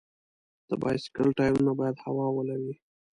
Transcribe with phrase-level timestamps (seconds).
[0.69, 2.73] د بایسکل ټایرونه باید هوا ولري.